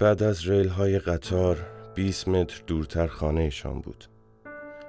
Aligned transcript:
بعد 0.00 0.22
از 0.22 0.48
ریل 0.48 0.68
های 0.68 0.98
قطار 0.98 1.56
20 1.94 2.28
متر 2.28 2.62
دورتر 2.66 3.06
خانهشان 3.06 3.80
بود. 3.80 4.04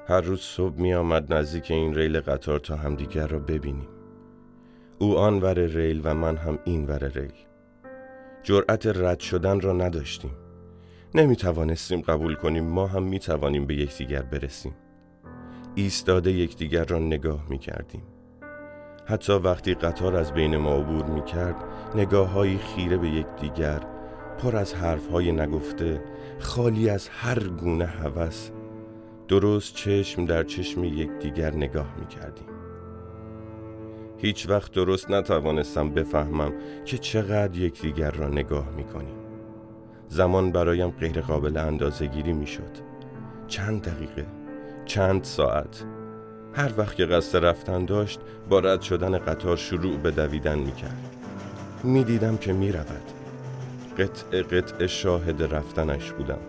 هر 0.08 0.22
روز 0.22 0.42
صبح 0.42 0.76
می 0.76 0.94
آمد 0.94 1.34
نزدیک 1.34 1.72
این 1.72 1.96
ریل 1.96 2.20
قطار 2.20 2.60
تا 2.60 2.76
همدیگر 2.76 3.28
را 3.28 3.40
ببینیم. 3.40 3.88
او 5.00 5.18
آن 5.18 5.42
ور 5.42 5.60
ریل 5.60 6.02
و 6.04 6.14
من 6.14 6.38
هم 6.38 6.60
این 6.66 6.86
ور 6.86 7.08
ریل. 7.08 7.34
جرأت 8.44 8.88
رد 8.88 9.20
شدن 9.20 9.60
را 9.60 9.74
نداشتیم. 9.74 10.32
نمی 11.16 11.36
توانستیم 11.36 12.02
قبول 12.02 12.36
کنیم 12.36 12.64
ما 12.64 12.88
هم 12.88 13.04
می 13.04 13.20
توانیم 13.20 13.66
به 13.66 13.76
یکدیگر 13.76 14.22
برسیم. 14.22 14.76
ایستاده 15.76 16.32
یکدیگر 16.32 16.86
را 16.86 17.00
نگاه 17.00 17.46
می 17.50 17.58
کردیم 17.58 18.04
حتی 19.06 19.34
وقتی 19.34 19.74
قطار 19.74 20.16
از 20.16 20.34
بین 20.34 20.58
ما 20.58 20.76
عبور 20.76 21.06
می 21.06 21.26
کرد 21.26 21.56
نگاه 21.96 22.58
خیره 22.58 22.98
به 22.98 23.10
یکدیگر 23.10 23.91
پر 24.38 24.56
از 24.56 24.74
حرف 24.74 25.08
های 25.08 25.32
نگفته 25.32 26.04
خالی 26.40 26.90
از 26.90 27.08
هر 27.08 27.40
گونه 27.40 27.86
هوس. 27.86 28.50
درست 29.28 29.76
چشم 29.76 30.26
در 30.26 30.44
چشم 30.44 30.84
یکدیگر 30.84 31.56
نگاه 31.56 31.96
می 32.00 32.08
کردیم 32.08 32.46
هیچ 34.18 34.50
وقت 34.50 34.72
درست 34.72 35.12
نتوانستم 35.12 35.90
بفهمم 35.90 36.54
که 36.86 36.98
چقدر 36.98 37.58
یکدیگر 37.58 38.12
را 38.12 38.28
نگاه 38.28 38.70
می 38.70 38.84
کنیم 38.84 39.16
زمان 40.08 40.52
برایم 40.52 40.90
غیر 40.90 41.22
قابل 41.22 41.58
اندازه 41.58 42.08
گیری 42.08 42.34
می 42.34 42.48
شد 42.48 42.78
چند 43.48 43.82
دقیقه 43.82 44.26
چند 44.86 45.24
ساعت. 45.24 45.86
هر 46.54 46.72
وقت 46.78 46.96
که 46.96 47.06
قصد 47.06 47.46
رفتن 47.46 47.86
داشت 47.86 48.20
با 48.50 48.60
رد 48.60 48.82
شدن 48.82 49.18
قطار 49.18 49.58
شروع 49.58 49.98
به 49.98 50.12
دویدن 50.12 50.60
می 50.60 50.72
کرد 50.72 51.16
می 51.84 52.04
دیدم 52.04 52.38
که 52.38 52.54
می 52.54 52.72
رود 52.72 53.21
قطع 53.98 54.42
قطع 54.42 54.86
شاهد 54.86 55.44
رفتنش 55.54 56.12
بودم. 56.12 56.40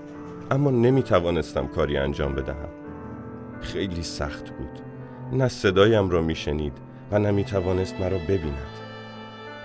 اما 0.50 0.70
نمی 0.70 1.02
توانستم 1.02 1.66
کاری 1.66 1.96
انجام 1.96 2.34
بدهم. 2.34 2.68
خیلی 3.60 4.02
سخت 4.02 4.50
بود. 4.50 4.80
نه 5.32 5.48
صدایم 5.48 6.10
را 6.10 6.22
می 6.22 6.34
شنید 6.34 6.72
و 7.10 7.18
نمی 7.18 7.44
توانست 7.44 8.00
مرا 8.00 8.18
ببیند. 8.18 8.66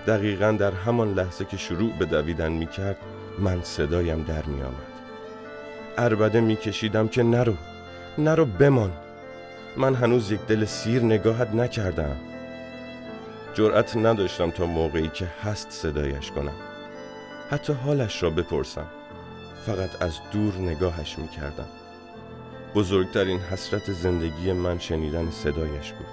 دقیقا 0.06 0.52
در 0.52 0.72
همان 0.72 1.14
لحظه 1.14 1.44
که 1.44 1.56
شروع 1.56 1.92
به 1.98 2.04
دویدن 2.04 2.52
می 2.52 2.66
کرد 2.66 2.96
من 3.38 3.62
صدایم 3.62 4.22
در 4.22 4.44
می 4.44 4.62
آمد 4.62 4.98
عربده 5.98 6.40
می 6.40 6.56
کشیدم 6.56 7.08
که 7.08 7.22
نرو 7.22 7.54
نرو 8.18 8.44
بمان. 8.44 8.92
من 9.76 9.94
هنوز 9.94 10.32
یک 10.32 10.40
دل 10.46 10.64
سیر 10.64 11.02
نگاهت 11.02 11.54
نکردم. 11.54 12.16
جرأت 13.54 13.96
نداشتم 13.96 14.50
تا 14.50 14.66
موقعی 14.66 15.08
که 15.08 15.26
هست 15.44 15.70
صدایش 15.70 16.30
کنم. 16.30 16.67
حتی 17.50 17.72
حالش 17.72 18.22
را 18.22 18.30
بپرسم. 18.30 18.86
فقط 19.66 20.02
از 20.02 20.18
دور 20.32 20.54
نگاهش 20.54 21.18
می 21.18 21.28
کردم 21.28 21.68
بزرگترین 22.74 23.38
حسرت 23.38 23.92
زندگی 23.92 24.52
من 24.52 24.78
شنیدن 24.78 25.30
صدایش 25.30 25.92
بود. 25.92 26.06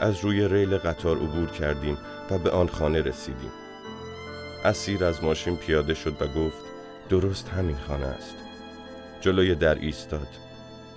از 0.00 0.24
روی 0.24 0.48
ریل 0.48 0.78
قطار 0.78 1.16
عبور 1.16 1.50
کردیم 1.50 1.98
و 2.30 2.38
به 2.38 2.50
آن 2.50 2.68
خانه 2.68 3.02
رسیدیم. 3.02 3.52
اسیر 4.64 5.04
از 5.04 5.24
ماشین 5.24 5.56
پیاده 5.56 5.94
شد 5.94 6.22
و 6.22 6.26
گفت 6.26 6.64
درست 7.08 7.48
همین 7.48 7.76
خانه 7.76 8.06
است. 8.06 8.36
جلوی 9.20 9.54
در 9.54 9.74
ایستاد. 9.74 10.28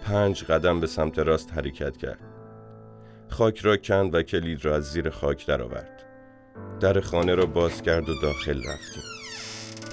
پنج 0.04 0.44
قدم 0.44 0.80
به 0.80 0.88
سمت 0.88 1.20
راست 1.20 1.54
حرکت 1.54 1.98
کرد. 1.98 2.20
خاک 3.30 3.60
را 3.60 3.78
کند 3.78 4.16
و 4.16 4.22
کلید 4.22 4.66
را 4.66 4.76
از 4.76 4.84
زیر 4.84 5.10
خاک 5.10 5.46
درآورد. 5.46 6.04
در 6.80 7.00
خانه 7.00 7.36
را 7.36 7.46
باز 7.46 7.82
کرد 7.82 8.10
و 8.10 8.22
داخل 8.22 8.58
رفتیم. 8.58 9.17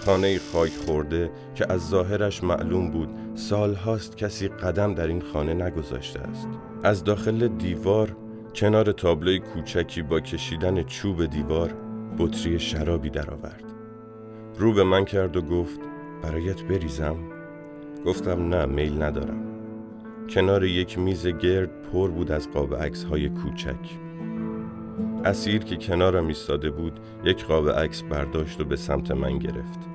خانه 0.04 0.38
خاک 0.38 0.72
خورده 0.86 1.30
که 1.54 1.72
از 1.72 1.88
ظاهرش 1.88 2.44
معلوم 2.44 2.90
بود 2.90 3.08
سال 3.34 3.74
هاست 3.74 4.16
کسی 4.16 4.48
قدم 4.48 4.94
در 4.94 5.06
این 5.06 5.20
خانه 5.20 5.54
نگذاشته 5.54 6.20
است. 6.20 6.48
از 6.82 7.04
داخل 7.04 7.48
دیوار 7.48 8.16
کنار 8.54 8.92
تابلوی 8.92 9.38
کوچکی 9.38 10.02
با 10.02 10.20
کشیدن 10.20 10.82
چوب 10.82 11.26
دیوار 11.26 11.74
بطری 12.18 12.58
شرابی 12.58 13.10
درآورد. 13.10 13.64
رو 14.58 14.72
به 14.72 14.84
من 14.84 15.04
کرد 15.04 15.36
و 15.36 15.42
گفت 15.42 15.80
برایت 16.22 16.62
بریزم؟ 16.62 17.16
گفتم 18.06 18.48
نه 18.48 18.66
میل 18.66 19.02
ندارم. 19.02 19.42
کنار 20.30 20.64
یک 20.64 20.98
میز 20.98 21.26
گرد 21.26 21.70
پر 21.92 22.10
بود 22.10 22.32
از 22.32 22.50
قاب 22.50 22.74
عکس 22.74 23.04
های 23.04 23.28
کوچک. 23.28 23.98
اسیر 25.24 25.64
که 25.64 25.76
کنارم 25.76 26.26
ایستاده 26.26 26.70
بود 26.70 27.00
یک 27.24 27.44
قاب 27.44 27.70
عکس 27.70 28.02
برداشت 28.02 28.60
و 28.60 28.64
به 28.64 28.76
سمت 28.76 29.10
من 29.10 29.38
گرفت. 29.38 29.93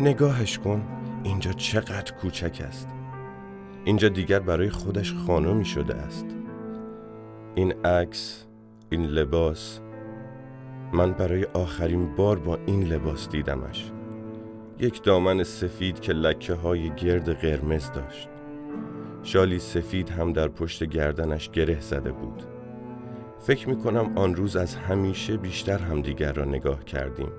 نگاهش 0.00 0.58
کن 0.58 0.82
اینجا 1.24 1.52
چقدر 1.52 2.12
کوچک 2.12 2.62
است. 2.66 2.88
اینجا 3.84 4.08
دیگر 4.08 4.38
برای 4.38 4.70
خودش 4.70 5.14
خانمی 5.14 5.64
شده 5.64 5.94
است. 5.94 6.26
این 7.54 7.72
عکس 7.72 8.46
این 8.90 9.06
لباس 9.06 9.80
من 10.92 11.12
برای 11.12 11.44
آخرین 11.44 12.16
بار 12.16 12.38
با 12.38 12.58
این 12.66 12.82
لباس 12.82 13.28
دیدمش. 13.28 13.90
یک 14.78 15.02
دامن 15.02 15.42
سفید 15.42 16.00
که 16.00 16.12
لکه 16.12 16.54
های 16.54 16.90
گرد 16.90 17.32
قرمز 17.32 17.92
داشت. 17.92 18.28
شالی 19.22 19.58
سفید 19.58 20.10
هم 20.10 20.32
در 20.32 20.48
پشت 20.48 20.84
گردنش 20.84 21.50
گره 21.50 21.80
زده 21.80 22.12
بود. 22.12 22.42
فکر 23.38 23.68
می 23.68 23.78
کنم 23.78 24.18
آن 24.18 24.34
روز 24.34 24.56
از 24.56 24.74
همیشه 24.74 25.36
بیشتر 25.36 25.78
همدیگر 25.78 26.32
را 26.32 26.44
نگاه 26.44 26.84
کردیم. 26.84 27.32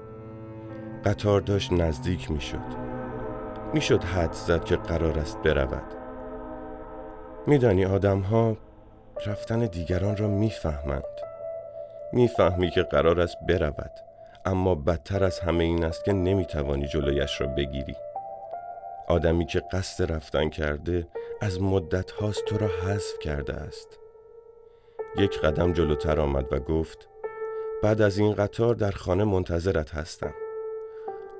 قطار 1.05 1.41
داشت 1.41 1.73
نزدیک 1.73 2.31
می 2.31 2.41
شد 2.41 2.91
می 3.73 3.79
حد 3.79 4.33
زد 4.33 4.63
که 4.63 4.75
قرار 4.75 5.19
است 5.19 5.37
برود. 5.37 5.93
میدانی 7.47 7.85
آدم 7.85 8.19
ها 8.19 8.57
رفتن 9.25 9.59
دیگران 9.59 10.17
را 10.17 10.27
می‌فهمند. 10.27 11.03
می‌فهمی 12.13 12.69
که 12.69 12.83
قرار 12.83 13.19
است 13.19 13.37
برود 13.47 13.91
اما 14.45 14.75
بدتر 14.75 15.23
از 15.23 15.39
همه 15.39 15.63
این 15.63 15.83
است 15.83 16.05
که 16.05 16.13
نمی‌توانی 16.13 16.87
جلویش 16.87 17.41
را 17.41 17.47
بگیری. 17.47 17.95
آدمی 19.07 19.45
که 19.45 19.61
قصد 19.73 20.11
رفتن 20.11 20.49
کرده 20.49 21.07
از 21.41 21.61
مدت 21.61 22.11
هاست 22.11 22.45
تو 22.45 22.57
را 22.57 22.67
حذف 22.67 23.19
کرده 23.21 23.53
است. 23.53 23.99
یک 25.17 25.39
قدم 25.39 25.73
جلوتر 25.73 26.19
آمد 26.19 26.53
و 26.53 26.59
گفت 26.59 27.09
بعد 27.83 28.01
از 28.01 28.17
این 28.17 28.33
قطار 28.33 28.75
در 28.75 28.91
خانه 28.91 29.23
منتظرت 29.23 29.95
هستم. 29.95 30.33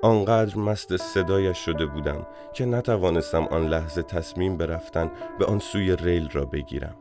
آنقدر 0.04 0.58
مست 0.58 0.96
صدایش 0.96 1.58
شده 1.58 1.86
بودم 1.86 2.26
که 2.54 2.64
نتوانستم 2.64 3.44
آن 3.44 3.66
لحظه 3.68 4.02
تصمیم 4.02 4.56
برفتن 4.56 5.10
به 5.38 5.44
آن 5.44 5.58
سوی 5.58 5.96
ریل 5.96 6.28
را 6.32 6.44
بگیرم. 6.44 6.94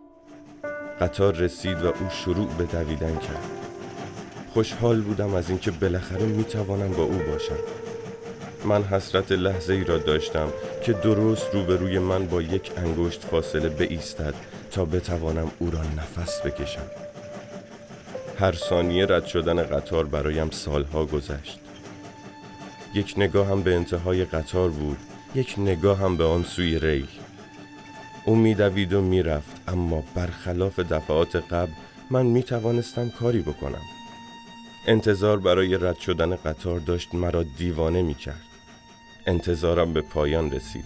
قطار 0.99 1.33
رسید 1.33 1.83
و 1.83 1.87
او 1.87 2.09
شروع 2.09 2.47
به 2.57 2.63
دویدن 2.63 3.15
کرد. 3.15 3.47
خوشحال 4.53 5.01
بودم 5.01 5.33
از 5.33 5.49
اینکه 5.49 5.71
بالاخره 5.71 6.25
می 6.25 6.43
توانم 6.43 6.91
با 6.91 7.03
او 7.03 7.19
باشم. 7.31 7.57
من 8.65 8.83
حسرت 8.83 9.31
لحظه 9.31 9.73
ای 9.73 9.83
را 9.83 9.97
داشتم 9.97 10.47
که 10.83 10.93
درست 10.93 11.53
روبروی 11.53 11.99
من 11.99 12.27
با 12.27 12.41
یک 12.41 12.71
انگشت 12.77 13.23
فاصله 13.23 13.69
بایستد 13.69 14.33
تا 14.71 14.85
بتوانم 14.85 15.51
او 15.59 15.71
را 15.71 15.81
نفس 15.81 16.41
بکشم. 16.41 16.85
هر 18.39 18.51
ثانیه 18.51 19.05
رد 19.05 19.25
شدن 19.25 19.63
قطار 19.63 20.05
برایم 20.05 20.49
سالها 20.49 21.05
گذشت. 21.05 21.70
یک 22.93 23.13
نگاه 23.17 23.47
هم 23.47 23.61
به 23.61 23.75
انتهای 23.75 24.25
قطار 24.25 24.69
بود 24.69 24.97
یک 25.35 25.55
نگاه 25.57 25.97
هم 25.97 26.17
به 26.17 26.23
آن 26.23 26.43
سوی 26.43 26.79
ری 26.79 27.07
او 28.25 28.35
میدوید 28.35 28.93
و 28.93 29.01
می‌رفت 29.01 29.61
اما 29.67 30.03
برخلاف 30.15 30.79
دفعات 30.79 31.35
قبل 31.35 31.71
من 32.09 32.25
می 32.25 32.43
توانستم 32.43 33.09
کاری 33.09 33.41
بکنم. 33.41 33.81
انتظار 34.87 35.39
برای 35.39 35.77
رد 35.77 35.97
شدن 35.97 36.35
قطار 36.35 36.79
داشت 36.79 37.15
مرا 37.15 37.43
دیوانه 37.43 38.01
می 38.01 38.13
کرد 38.13 38.41
انتظارم 39.25 39.93
به 39.93 40.01
پایان 40.01 40.51
رسید 40.51 40.85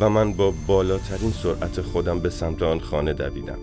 و 0.00 0.10
من 0.10 0.32
با 0.32 0.54
بالاترین 0.66 1.30
سرعت 1.30 1.80
خودم 1.80 2.20
به 2.20 2.30
سمت 2.30 2.62
آن 2.62 2.80
خانه 2.80 3.12
دویدم. 3.12 3.58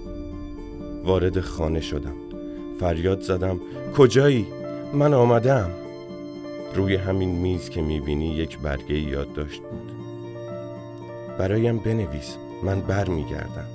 وارد 1.03 1.41
خانه 1.41 1.81
شدم. 1.81 2.15
فریاد 2.79 3.21
زدم 3.21 3.59
کجایی؟ 3.97 4.47
من 4.93 5.13
آمدم 5.13 5.82
روی 6.75 6.95
همین 6.95 7.29
میز 7.29 7.69
که 7.69 7.81
می‌بینی 7.81 8.35
یک 8.35 8.59
برگه 8.59 8.99
یادداشت 8.99 9.61
بود. 9.61 9.91
برایم 11.37 11.77
بنویس 11.77 12.37
من 12.63 12.81
بر 12.81 13.09
میگردم 13.09 13.67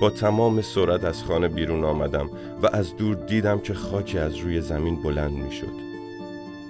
با 0.00 0.10
تمام 0.10 0.62
سرعت 0.62 1.04
از 1.04 1.24
خانه 1.24 1.48
بیرون 1.48 1.84
آمدم 1.84 2.30
و 2.62 2.66
از 2.72 2.96
دور 2.96 3.14
دیدم 3.14 3.58
که 3.58 3.74
خاکی 3.74 4.18
از 4.18 4.36
روی 4.36 4.60
زمین 4.60 5.02
بلند 5.02 5.32
می‌شد. 5.32 5.88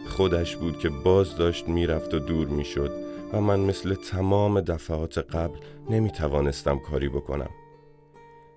خودش 0.08 0.56
بود 0.56 0.78
که 0.78 0.88
باز 0.88 1.36
داشت 1.36 1.68
می‌رفت 1.68 2.14
و 2.14 2.18
دور 2.18 2.48
می‌شد 2.48 2.92
و 3.32 3.40
من 3.40 3.60
مثل 3.60 3.94
تمام 3.94 4.60
دفعات 4.60 5.18
قبل 5.18 5.58
نمی 5.90 6.10
توانستم 6.10 6.78
کاری 6.78 7.08
بکنم. 7.08 7.50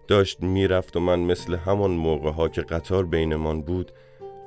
داشت 0.07 0.43
می‌رفت 0.43 0.97
و 0.97 0.99
من 0.99 1.19
مثل 1.19 1.55
همان 1.55 1.91
موقع 1.91 2.31
ها 2.31 2.49
که 2.49 2.61
قطار 2.61 3.05
بینمان 3.05 3.61
بود 3.61 3.91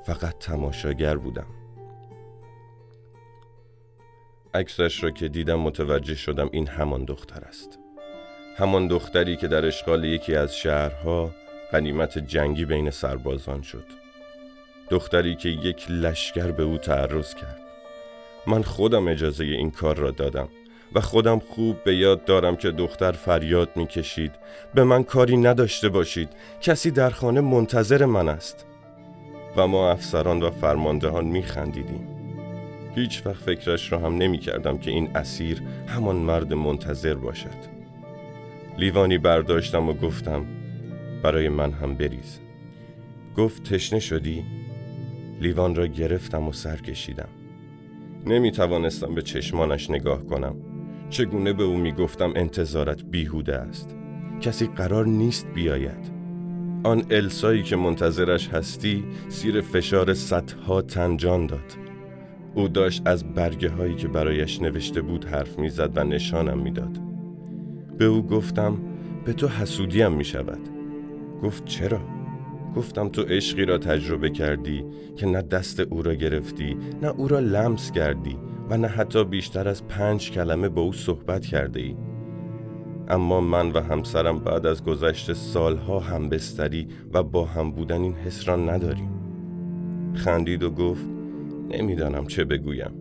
فقط 0.05 0.37
تماشاگر 0.39 1.17
بودم. 1.17 1.47
عکسش 4.55 5.03
را 5.03 5.11
که 5.11 5.27
دیدم 5.27 5.59
متوجه 5.59 6.15
شدم 6.15 6.49
این 6.51 6.67
همان 6.67 7.05
دختر 7.05 7.41
است. 7.47 7.79
همان 8.57 8.87
دختری 8.87 9.37
که 9.37 9.47
در 9.47 9.65
اشغال 9.65 10.03
یکی 10.03 10.35
از 10.35 10.57
شهرها 10.57 11.31
غنیمت 11.71 12.17
جنگی 12.17 12.65
بین 12.65 12.89
سربازان 12.89 13.61
شد. 13.61 13.85
دختری 14.89 15.35
که 15.35 15.49
یک 15.49 15.91
لشکر 15.91 16.51
به 16.51 16.63
او 16.63 16.77
تعرض 16.77 17.33
کرد. 17.33 17.61
من 18.47 18.63
خودم 18.63 19.07
اجازه 19.07 19.43
این 19.43 19.71
کار 19.71 19.95
را 19.95 20.11
دادم 20.11 20.49
و 20.93 21.01
خودم 21.01 21.39
خوب 21.39 21.83
به 21.83 21.95
یاد 21.95 22.25
دارم 22.25 22.55
که 22.55 22.71
دختر 22.71 23.11
فریاد 23.11 23.69
می‌کشید. 23.75 24.31
به 24.73 24.83
من 24.83 25.03
کاری 25.03 25.37
نداشته 25.37 25.89
باشید. 25.89 26.29
کسی 26.61 26.91
در 26.91 27.09
خانه 27.09 27.41
منتظر 27.41 28.05
من 28.05 28.29
است. 28.29 28.65
و 29.57 29.67
ما 29.67 29.91
افسران 29.91 30.43
و 30.43 30.51
فرماندهان 30.51 31.25
میخندیدیم. 31.25 32.14
هیچ 32.95 33.25
وقت 33.25 33.43
فکرش 33.43 33.91
را 33.91 33.99
هم 33.99 34.17
نمی 34.17 34.37
کردم 34.37 34.77
که 34.77 34.91
این 34.91 35.09
اسیر 35.15 35.61
همان 35.87 36.15
مرد 36.15 36.53
منتظر 36.53 37.13
باشد. 37.15 37.75
لیوانی 38.77 39.17
برداشتم 39.17 39.89
و 39.89 39.93
گفتم 39.93 40.45
برای 41.23 41.49
من 41.49 41.71
هم 41.71 41.95
بریز. 41.95 42.39
گفت 43.37 43.73
تشنه 43.73 43.99
شدی؟ 43.99 44.43
لیوان 45.41 45.75
را 45.75 45.87
گرفتم 45.87 46.47
و 46.47 46.53
سر 46.53 46.77
کشیدم. 46.77 47.29
نمی 48.25 48.51
توانستم 48.51 49.15
به 49.15 49.21
چشمانش 49.21 49.89
نگاه 49.89 50.23
کنم. 50.23 50.55
چگونه 51.09 51.53
به 51.53 51.63
او 51.63 51.77
می 51.77 51.91
گفتم 51.91 52.33
انتظارت 52.35 53.03
بیهوده 53.03 53.55
است. 53.55 53.95
کسی 54.41 54.67
قرار 54.67 55.05
نیست 55.05 55.47
بیاید. 55.53 56.11
آن 56.83 57.05
السایی 57.09 57.63
که 57.63 57.75
منتظرش 57.75 58.47
هستی 58.47 59.03
سیر 59.29 59.61
فشار 59.61 60.13
صدها 60.13 60.81
تنجان 60.81 61.47
داد. 61.47 61.84
او 62.55 62.67
داشت 62.67 63.01
از 63.05 63.33
برگه 63.33 63.69
هایی 63.69 63.95
که 63.95 64.07
برایش 64.07 64.61
نوشته 64.61 65.01
بود 65.01 65.25
حرف 65.25 65.59
می‌زد 65.59 65.91
و 65.95 66.03
نشانم 66.03 66.59
می‌داد. 66.59 66.99
به 67.97 68.05
او 68.05 68.27
گفتم 68.27 68.77
به 69.25 69.33
تو 69.33 69.47
حسودیم 69.47 70.11
می 70.11 70.25
شود 70.25 70.59
گفت 71.43 71.65
چرا؟ 71.65 71.99
گفتم 72.75 73.09
تو 73.09 73.21
عشقی 73.21 73.65
را 73.65 73.77
تجربه 73.77 74.29
کردی 74.29 74.85
که 75.15 75.25
نه 75.25 75.41
دست 75.41 75.79
او 75.79 76.01
را 76.01 76.13
گرفتی 76.13 76.77
نه 77.01 77.07
او 77.07 77.27
را 77.27 77.39
لمس 77.39 77.91
کردی 77.91 78.37
و 78.69 78.77
نه 78.77 78.87
حتی 78.87 79.23
بیشتر 79.23 79.67
از 79.67 79.87
پنج 79.87 80.31
کلمه 80.31 80.69
با 80.69 80.81
او 80.81 80.93
صحبت 80.93 81.45
کرده 81.45 81.79
ای 81.79 81.95
اما 83.07 83.41
من 83.41 83.71
و 83.71 83.81
همسرم 83.81 84.39
بعد 84.39 84.65
از 84.65 84.83
گذشت 84.83 85.33
سالها 85.33 85.99
هم 85.99 86.29
بستری 86.29 86.87
و 87.13 87.23
با 87.23 87.45
هم 87.45 87.71
بودن 87.71 88.01
این 88.01 88.13
حس 88.13 88.47
را 88.47 88.55
نداریم. 88.55 89.09
خندید 90.13 90.63
و 90.63 90.71
گفت 90.71 91.14
نمی‌دانم 91.69 92.27
چه 92.27 92.43
بگویم 92.43 92.91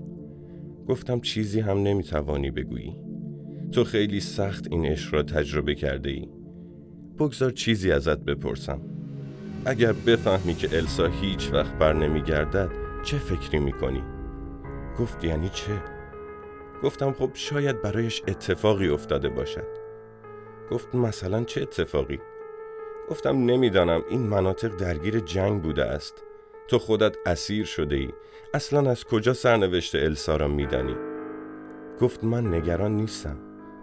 گفتم 0.88 1.20
چیزی 1.20 1.60
هم 1.60 1.78
نمی‌توانی 1.78 2.50
بگویی 2.50 2.96
تو 3.72 3.84
خیلی 3.84 4.20
سخت 4.20 4.66
این 4.70 4.86
عشق 4.86 5.14
را 5.14 5.22
تجربه 5.22 5.74
کرده 5.74 6.10
ای 6.10 6.28
بگذار 7.18 7.50
چیزی 7.50 7.92
ازت 7.92 8.18
بپرسم 8.18 8.80
اگر 9.64 9.92
بفهمی 9.92 10.54
که 10.54 10.76
السا 10.76 11.06
هیچ 11.06 11.52
وقت 11.52 11.74
بر 11.78 11.92
نمیگردد 11.92 12.70
چه 13.02 13.18
فکری 13.18 13.58
می‌کنی؟ 13.58 14.02
گفت 14.98 15.24
یعنی 15.24 15.48
چه؟ 15.48 15.82
گفتم 16.82 17.12
خب 17.12 17.30
شاید 17.34 17.82
برایش 17.82 18.22
اتفاقی 18.28 18.88
افتاده 18.88 19.28
باشد 19.28 19.66
گفت 20.70 20.94
مثلا 20.94 21.44
چه 21.44 21.62
اتفاقی؟ 21.62 22.18
گفتم 23.10 23.36
نمی‌دانم 23.36 24.02
این 24.10 24.20
مناطق 24.20 24.76
درگیر 24.76 25.20
جنگ 25.20 25.62
بوده 25.62 25.84
است 25.84 26.24
تو 26.68 26.78
خودت 26.78 27.16
اسیر 27.26 27.64
شده 27.64 27.96
ای 27.96 28.08
اصلا 28.54 28.90
از 28.90 29.04
کجا 29.04 29.32
سرنوشت 29.32 29.94
السا 29.94 30.36
را 30.36 30.48
میدانی؟ 30.48 30.96
گفت 32.00 32.24
من 32.24 32.54
نگران 32.54 32.96
نیستم. 32.96 33.36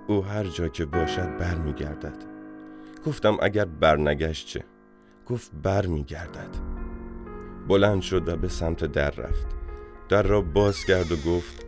او 0.08 0.26
هر 0.26 0.44
جا 0.44 0.68
که 0.68 0.86
باشد 0.86 1.38
برمیگردد. 1.38 2.18
گفتم 3.06 3.38
اگر 3.42 3.66
برنگشت 3.66 4.48
چه 4.48 4.64
گفت 5.26 5.52
برمیگردد. 5.64 6.50
بلند 7.68 8.02
شد 8.02 8.30
و 8.30 8.36
به 8.36 8.48
سمت 8.48 8.86
در 8.86 9.12
رفت. 9.12 9.48
در 10.10 10.24
را 10.24 10.42
باز 10.42 10.86
کرد 10.86 11.12
و 11.12 11.16
گفت 11.16 11.66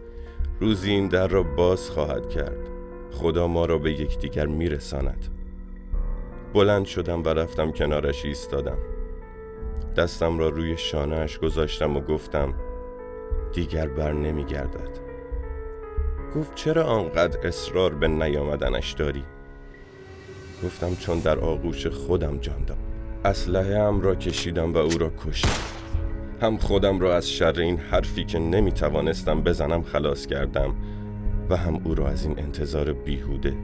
روزی 0.60 0.92
این 0.92 1.07
در 1.07 1.27
را 1.27 1.44
باز 1.44 1.89
خواهد 1.89 2.30
کرد. 2.30 2.69
خدا 3.12 3.48
ما 3.48 3.65
را 3.65 3.77
به 3.77 3.92
یکدیگر 3.92 4.45
میرساند. 4.45 5.25
بلند 6.54 6.86
شدم 6.86 7.24
و 7.24 7.30
رفتم 7.30 7.71
کنارش 7.71 8.25
ایستادم. 8.25 8.93
دستم 9.94 10.40
را 10.40 10.50
روی 10.50 10.78
شانهاش 10.78 11.40
گذاشتم 11.40 11.98
و 11.98 12.00
گفتم 12.00 12.54
دیگر 13.54 13.88
بر 13.88 14.12
نمیگردد. 14.12 14.90
گفت 16.36 16.56
چرا 16.56 16.84
آنقدر 16.84 17.48
اصرار 17.48 17.94
به 17.94 18.07
نیامدنش 18.07 18.92
داری؟ 18.92 19.24
گفتم 20.63 20.95
چون 20.95 21.19
در 21.19 21.40
آغوش 21.40 21.88
خودم 21.88 22.38
جان 22.38 22.66
دارم 22.66 22.80
اسلحه 23.25 23.84
هم 23.84 24.01
را 24.01 24.16
کشیدم 24.16 24.74
و 24.74 24.78
او 24.78 24.98
را 24.98 25.12
کشتم. 25.25 25.84
هم 26.42 26.57
خودم 26.57 27.00
را 27.00 27.16
از 27.16 27.30
شر 27.30 27.60
این 27.60 27.78
حرفی 27.78 28.25
که 28.25 28.39
نمی 28.39 28.72
توانستم 28.72 29.42
بزنم 29.42 29.84
خلاص 29.84 30.25
کردم 30.25 30.75
و 31.50 31.57
هم 31.57 31.81
او 31.84 31.96
را 31.96 32.07
از 32.07 32.25
این 32.25 32.39
انتظار 32.39 32.94
بیهوده. 32.94 33.56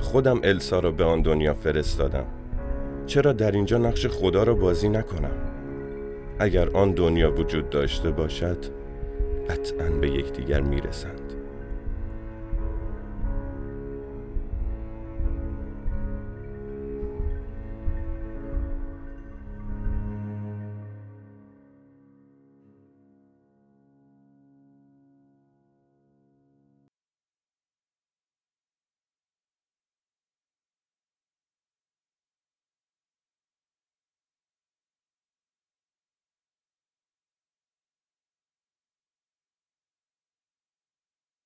خودم 0.00 0.40
السا 0.44 0.78
را 0.78 0.90
به 0.90 1.04
آن 1.04 1.22
دنیا 1.22 1.54
فرستادم. 1.54 2.26
چرا 3.06 3.32
در 3.32 3.50
اینجا 3.50 3.78
نقش 3.78 4.06
خدا 4.06 4.42
را 4.42 4.54
بازی 4.54 4.88
نکنم؟ 4.88 5.50
اگر 6.38 6.68
آن 6.68 6.92
دنیا 6.92 7.34
وجود 7.34 7.70
داشته 7.70 8.10
باشد 8.10 8.58
قطعا 9.48 9.90
به 9.90 10.10
یکدیگر 10.10 10.60
می‌رسند. 10.60 11.29